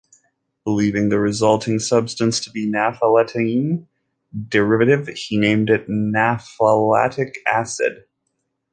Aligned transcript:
Believing 0.63 1.09
the 1.09 1.19
resulting 1.19 1.77
substance 1.77 2.39
to 2.39 2.49
be 2.49 2.67
a 2.67 2.71
naphthalene 2.71 3.85
derivative, 4.49 5.07
he 5.09 5.37
named 5.37 5.69
it 5.69 5.87
"naphthalic 5.87 7.35
acid". 7.45 8.05